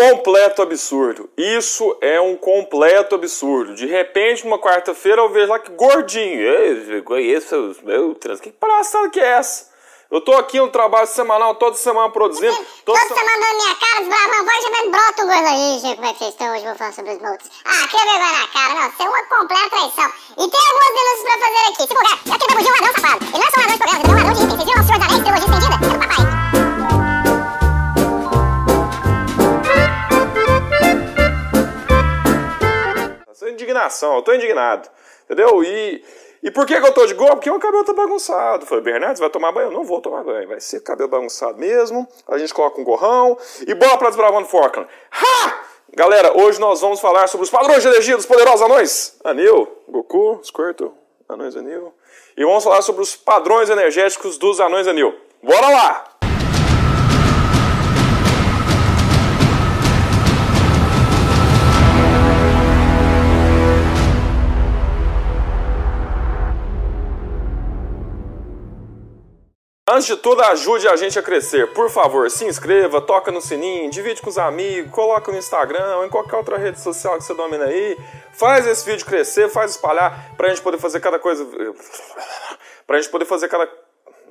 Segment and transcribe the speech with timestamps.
[0.00, 1.28] Completo absurdo.
[1.36, 3.74] Isso é um completo absurdo.
[3.74, 6.40] De repente, numa quarta-feira, eu vejo lá que gordinho.
[6.40, 8.40] Eu conheço, meu trans.
[8.40, 9.68] Que palhaçada que é essa?
[10.10, 12.56] Eu tô aqui no trabalho semanal, toda semana produzindo.
[12.84, 15.96] Toda semana dando minha cara, desbravando voz, chamando brota um gordo aí, gente.
[15.96, 16.64] Como é que vocês estão hoje?
[16.64, 17.50] Vou falar sobre os multos.
[17.64, 18.88] Ah, que vergonha na cara, não.
[18.88, 20.12] Isso é uma completa traição.
[20.32, 21.82] E tem algumas denúncias pra fazer aqui.
[21.82, 21.94] Se
[22.38, 23.24] que ele é um anão safado.
[23.24, 24.39] Ele não é só um anão de programa, ele é um anão de
[33.70, 34.88] indignação, eu tô indignado.
[35.24, 35.62] Entendeu?
[35.62, 36.04] E,
[36.42, 37.30] e por que, que eu tô de gol?
[37.30, 38.64] Porque o cabelo tá bagunçado.
[38.64, 39.68] Eu falei, você vai tomar banho?
[39.68, 40.48] Eu não vou tomar banho.
[40.48, 42.06] Vai ser cabelo bagunçado mesmo.
[42.26, 44.88] A gente coloca um gorrão e bola pra desbravando Falkland.
[45.12, 45.64] Ha!
[45.94, 49.16] Galera, hoje nós vamos falar sobre os padrões de energia dos poderosos anões.
[49.24, 50.92] Anil, Goku, Squirtle,
[51.28, 51.92] anões Anil.
[52.36, 55.14] E vamos falar sobre os padrões energéticos dos anões Anil.
[55.42, 56.09] Bora lá!
[69.92, 71.72] Antes de tudo, ajude a gente a crescer.
[71.72, 76.06] Por favor, se inscreva, toca no sininho, divide com os amigos, coloca no Instagram ou
[76.06, 77.98] em qualquer outra rede social que você domina aí.
[78.32, 81.44] Faz esse vídeo crescer, faz espalhar pra gente poder fazer cada coisa.
[82.86, 83.68] Pra gente poder fazer cada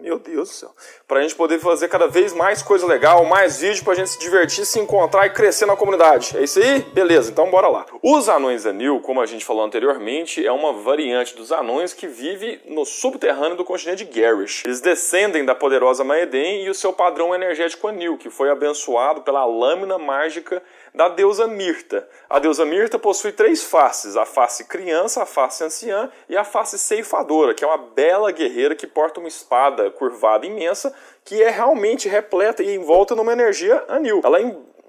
[0.02, 0.69] meu Deus do céu.
[1.08, 4.66] Pra gente poder fazer cada vez mais coisa legal, mais vídeo pra gente se divertir,
[4.66, 6.38] se encontrar e crescer na comunidade.
[6.38, 6.81] É isso aí?
[6.94, 7.86] Beleza, então bora lá.
[8.02, 12.61] Os anões anil, como a gente falou anteriormente, é uma variante dos anões que vive
[12.66, 14.64] no subterrâneo do continente de Garish.
[14.66, 19.45] Eles descendem da poderosa Maeden e o seu padrão energético anil, que foi abençoado pela
[19.45, 20.61] lâmina mágica
[20.93, 22.07] da deusa Mirta.
[22.29, 26.77] A deusa Mirta possui três faces: a face criança, a face anciã e a face
[26.77, 32.09] ceifadora, que é uma bela guerreira que porta uma espada curvada imensa que é realmente
[32.09, 34.21] repleta e envolta numa energia anil.
[34.23, 34.39] Ela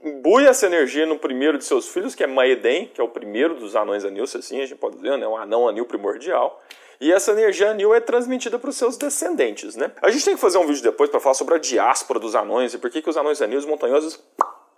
[0.02, 3.56] imbui essa energia no primeiro de seus filhos, que é Maeden, que é o primeiro
[3.56, 5.26] dos anões anil, se assim a gente pode dizer, né?
[5.26, 6.58] um anão anil primordial.
[7.00, 9.90] E essa energia anil é transmitida para os seus descendentes, né?
[10.02, 12.74] A gente tem que fazer um vídeo depois para falar sobre a diáspora dos anões
[12.74, 14.22] e por que, que os anões anil, os montanhosos,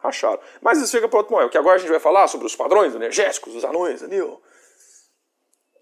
[0.02, 0.40] racharam.
[0.60, 2.94] Mas isso fica para outro momento, que agora a gente vai falar sobre os padrões
[2.94, 4.40] energéticos dos anões anil.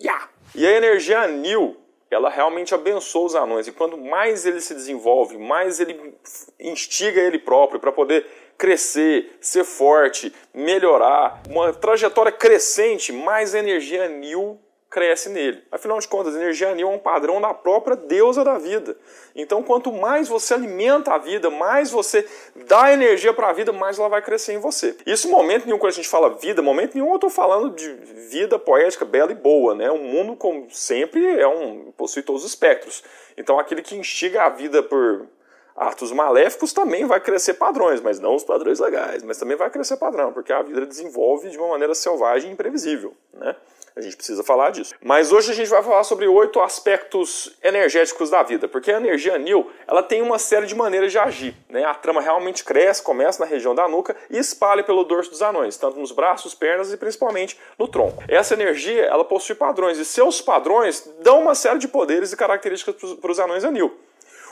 [0.00, 0.28] Yeah.
[0.54, 1.76] E a energia anil,
[2.10, 3.66] ela realmente abençoa os anões.
[3.66, 6.14] E quanto mais ele se desenvolve, mais ele
[6.58, 8.26] instiga ele próprio para poder
[8.58, 14.60] crescer, ser forte, melhorar, uma trajetória crescente, mais energia anil
[14.90, 15.62] cresce nele.
[15.70, 18.96] Afinal de contas, energia anil é um padrão da própria deusa da vida.
[19.36, 22.26] Então, quanto mais você alimenta a vida, mais você
[22.66, 24.96] dá energia para a vida, mais ela vai crescer em você.
[25.06, 27.88] Isso, momento nenhum, quando a gente fala vida, momento nenhum eu estou falando de
[28.28, 29.76] vida poética, bela e boa.
[29.76, 29.88] Né?
[29.92, 33.04] O mundo, como sempre, é um, possui todos os espectros.
[33.36, 35.28] Então, aquele que instiga a vida por
[35.76, 39.96] atos maléficos também vai crescer padrões, mas não os padrões legais, mas também vai crescer
[39.96, 43.14] padrão, porque a vida desenvolve de uma maneira selvagem e imprevisível.
[43.32, 43.54] Né?
[43.96, 44.94] A gente precisa falar disso.
[45.02, 49.34] Mas hoje a gente vai falar sobre oito aspectos energéticos da vida, porque a energia
[49.34, 51.54] anil ela tem uma série de maneiras de agir.
[51.68, 51.84] Né?
[51.84, 55.76] A trama realmente cresce, começa na região da nuca e espalha pelo dorso dos anões,
[55.76, 58.22] tanto nos braços, pernas e principalmente no tronco.
[58.28, 63.14] Essa energia ela possui padrões e seus padrões dão uma série de poderes e características
[63.14, 63.96] para os anões anil.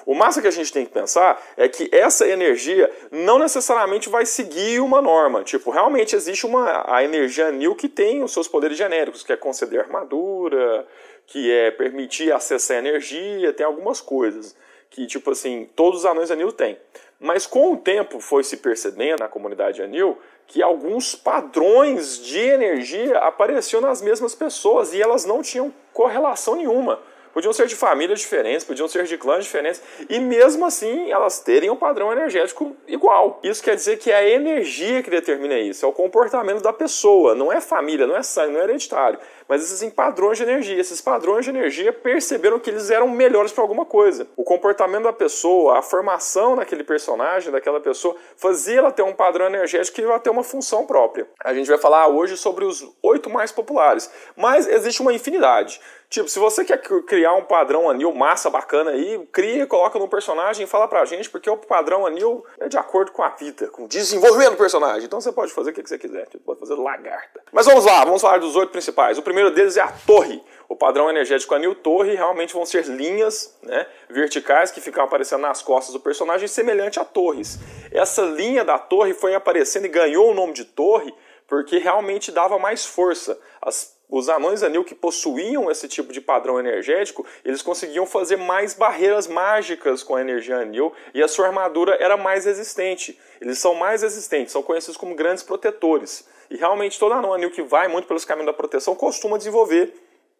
[0.07, 4.25] O massa que a gente tem que pensar é que essa energia não necessariamente vai
[4.27, 5.43] seguir uma norma.
[5.43, 9.37] Tipo, realmente existe uma a energia anil que tem os seus poderes genéricos, que é
[9.37, 10.87] conceder armadura,
[11.27, 14.57] que é permitir acessar energia, tem algumas coisas
[14.91, 16.79] que, tipo assim, todos os anões anil têm.
[17.21, 20.17] Mas com o tempo foi se percebendo na comunidade anil
[20.47, 26.99] que alguns padrões de energia apareciam nas mesmas pessoas e elas não tinham correlação nenhuma.
[27.33, 31.71] Podiam ser de famílias diferentes, podiam ser de clãs diferentes, e mesmo assim elas terem
[31.71, 33.41] um padrão energético igual.
[33.43, 37.35] Isso quer dizer que é a energia que determina isso, é o comportamento da pessoa,
[37.35, 39.19] não é família, não é sangue, não é hereditário,
[39.49, 40.79] mas existem padrões de energia.
[40.79, 44.27] Esses padrões de energia perceberam que eles eram melhores para alguma coisa.
[44.37, 49.47] O comportamento da pessoa, a formação daquele personagem, daquela pessoa, fazia ela ter um padrão
[49.47, 51.27] energético e ela ter uma função própria.
[51.43, 55.81] A gente vai falar hoje sobre os oito mais populares, mas existe uma infinidade.
[56.11, 60.65] Tipo, se você quer criar um padrão anil massa bacana aí, cria, coloca no personagem
[60.65, 63.85] e fala pra gente, porque o padrão anil é de acordo com a vida, com
[63.85, 65.05] o desenvolvimento do personagem.
[65.05, 67.43] Então você pode fazer o que você quiser, tipo, pode fazer lagarta.
[67.53, 69.19] Mas vamos lá, vamos falar dos oito principais.
[69.19, 70.43] O primeiro deles é a torre.
[70.69, 75.63] O padrão energético anil torre realmente vão ser linhas né, verticais que ficam aparecendo nas
[75.63, 77.59] costas do personagem, semelhante a torres.
[77.91, 81.15] Essa linha da torre foi aparecendo e ganhou o nome de torre
[81.47, 83.41] porque realmente dava mais força.
[83.63, 88.73] As os anões anil que possuíam esse tipo de padrão energético, eles conseguiam fazer mais
[88.73, 93.19] barreiras mágicas com a energia anil e a sua armadura era mais resistente.
[93.39, 96.27] Eles são mais resistentes, são conhecidos como grandes protetores.
[96.51, 99.95] E realmente todo anão anil que vai muito pelos caminhos da proteção costuma desenvolver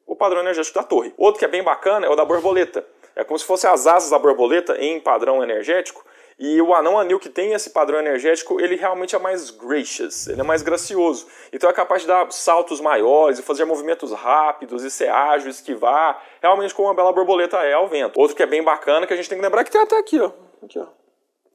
[0.07, 1.13] o padrão energético da torre.
[1.17, 2.85] Outro que é bem bacana é o da borboleta.
[3.15, 6.05] É como se fosse as asas da borboleta em padrão energético.
[6.39, 10.41] E o anão anil que tem esse padrão energético, ele realmente é mais gracious, ele
[10.41, 11.27] é mais gracioso.
[11.53, 16.73] Então é capaz de dar saltos maiores, fazer movimentos rápidos, e ser ágil, esquivar, realmente
[16.73, 18.19] como uma bela borboleta é ao vento.
[18.21, 20.21] Outro que é bem bacana, que a gente tem que lembrar que tem até aqui,
[20.21, 20.31] ó.
[20.63, 20.87] Aqui, ó.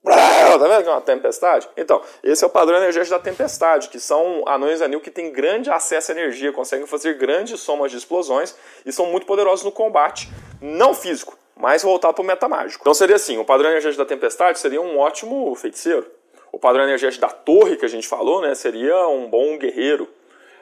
[0.03, 1.67] Tá vendo que é uma tempestade?
[1.75, 5.69] Então, esse é o padrão energético da tempestade, que são anões anil que têm grande
[5.69, 8.55] acesso à energia, conseguem fazer grandes somas de explosões
[8.85, 10.29] e são muito poderosos no combate,
[10.61, 12.81] não físico, mas voltado para o metamágico.
[12.81, 16.05] Então seria assim, o padrão energético da tempestade seria um ótimo feiticeiro.
[16.51, 20.07] O padrão energético da torre que a gente falou, né, seria um bom guerreiro.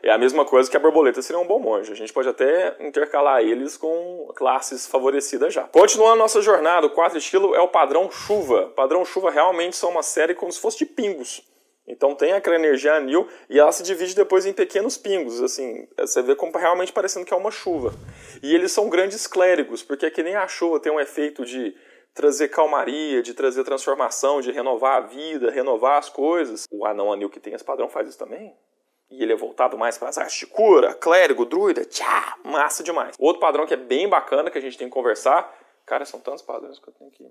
[0.04, 1.92] É a mesma coisa que a borboleta seria um bom monge.
[1.92, 5.64] A gente pode até intercalar eles com classes favorecidas já.
[5.64, 8.72] Continuando a nossa jornada, o 4 estilo é o padrão chuva.
[8.76, 11.44] Padrão chuva realmente são uma série como se fosse de pingos.
[11.88, 16.22] Então tem aquela energia anil e ela se divide depois em pequenos pingos, assim, você
[16.22, 17.94] vê como realmente parecendo que é uma chuva.
[18.42, 21.76] E eles são grandes clérigos, porque é que nem a chuva tem um efeito de
[22.14, 26.66] trazer calmaria, de trazer transformação, de renovar a vida, renovar as coisas.
[26.72, 28.56] O anão anil que tem esse padrão faz isso também.
[29.12, 33.16] E ele é voltado mais para as artes de cura, clérigo, druida, tchá, massa demais.
[33.20, 35.54] Outro padrão que é bem bacana que a gente tem que conversar.
[35.86, 37.24] Cara, são tantos padrões que eu tenho que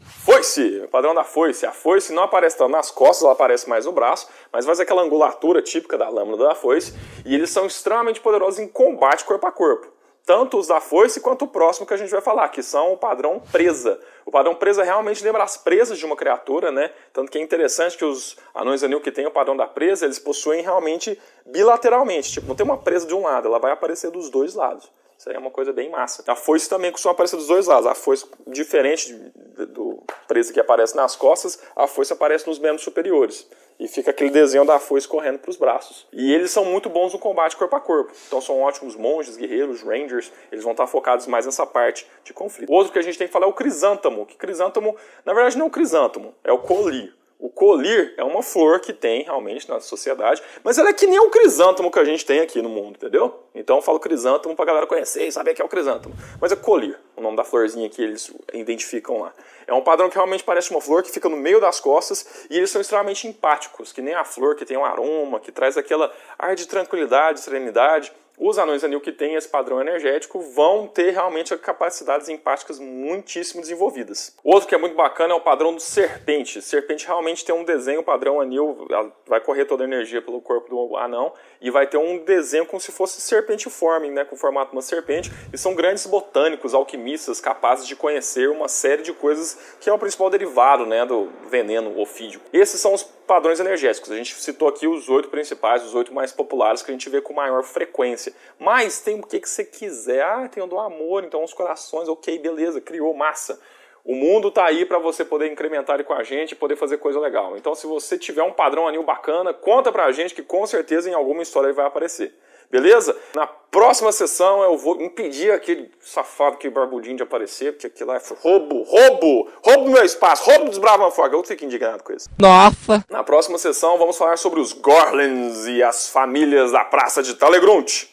[0.00, 1.66] Foice, padrão da foice.
[1.66, 5.02] A foice não aparece tanto nas costas, ela aparece mais no braço, mas faz aquela
[5.02, 6.94] angulatura típica da lâmina da foice.
[7.24, 9.99] E eles são extremamente poderosos em combate corpo a corpo.
[10.26, 12.96] Tanto os da foice quanto o próximo que a gente vai falar, que são o
[12.96, 13.98] padrão presa.
[14.24, 16.90] O padrão presa realmente lembra as presas de uma criatura, né?
[17.12, 20.18] Tanto que é interessante que os anões anil que têm o padrão da presa, eles
[20.18, 22.32] possuem realmente bilateralmente.
[22.32, 24.90] Tipo, não tem uma presa de um lado, ela vai aparecer dos dois lados.
[25.20, 26.24] Isso aí é uma coisa bem massa.
[26.26, 27.86] A foice também costuma aparecer dos dois lados.
[27.86, 33.46] A foice, diferente do preso que aparece nas costas, a foice aparece nos membros superiores.
[33.80, 36.06] E fica aquele desenho da foice correndo para os braços.
[36.12, 38.12] E eles são muito bons no combate corpo a corpo.
[38.26, 40.30] Então são ótimos monges, guerreiros, rangers.
[40.52, 42.70] Eles vão estar focados mais nessa parte de conflito.
[42.70, 44.26] Outro que a gente tem que falar é o crisântamo.
[44.26, 44.94] Que crisântamo,
[45.24, 47.14] na verdade, não é o crisântamo, é o colir.
[47.40, 51.18] O colir é uma flor que tem realmente na sociedade, mas ela é que nem
[51.18, 53.34] o crisântemo que a gente tem aqui no mundo, entendeu?
[53.54, 56.14] Então eu falo crisântemo pra galera conhecer e saber que é o crisântemo.
[56.38, 59.32] Mas é colir, o nome da florzinha que eles identificam lá.
[59.66, 62.58] É um padrão que realmente parece uma flor que fica no meio das costas e
[62.58, 66.12] eles são extremamente empáticos, que nem a flor que tem um aroma, que traz aquela
[66.38, 71.54] ar de tranquilidade, serenidade os anões anil que têm esse padrão energético vão ter realmente
[71.58, 74.34] capacidades empáticas muitíssimo desenvolvidas.
[74.42, 76.62] Outro que é muito bacana é o padrão do serpente.
[76.62, 78.88] Serpente realmente tem um desenho padrão anil,
[79.26, 82.80] vai correr toda a energia pelo corpo do anão e vai ter um desenho como
[82.80, 85.30] se fosse serpentiforme, né, com o formato de uma serpente.
[85.52, 89.98] E são grandes botânicos, alquimistas, capazes de conhecer uma série de coisas que é o
[89.98, 92.44] principal derivado né, do veneno ofídico.
[92.54, 94.10] Esses são os padrões energéticos.
[94.10, 97.20] A gente citou aqui os oito principais, os oito mais populares que a gente vê
[97.20, 98.34] com maior frequência.
[98.58, 100.20] Mas tem o que, que você quiser.
[100.20, 103.60] Ah, tem o do amor, então os corações, ok, beleza, criou massa.
[104.04, 107.20] O mundo está aí para você poder incrementar ele com a gente poder fazer coisa
[107.20, 107.56] legal.
[107.56, 111.14] Então, se você tiver um padrão anil bacana, conta pra gente que com certeza em
[111.14, 112.34] alguma história ele vai aparecer.
[112.70, 113.16] Beleza?
[113.34, 118.20] Na próxima sessão eu vou impedir aquele safado que barbudinho de aparecer, porque aquilo é
[118.40, 121.32] roubo, roubo, roubo do meu espaço, roubo dos Brahman Fog.
[121.32, 122.28] Eu fico indignado com isso.
[122.38, 123.04] Nossa!
[123.10, 128.04] Na próxima sessão vamos falar sobre os Gorlins e as famílias da praça de Talegrunt.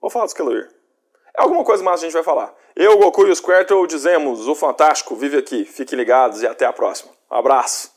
[0.00, 0.68] Vou falar dos Keloir.
[1.36, 2.54] É alguma coisa mais a gente vai falar.
[2.74, 5.64] Eu, Goku e o Squirtle dizemos: o Fantástico vive aqui.
[5.64, 7.12] Fiquem ligados e até a próxima.
[7.30, 7.91] Um abraço.